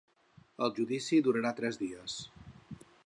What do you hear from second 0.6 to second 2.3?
El judici durarà tres dies.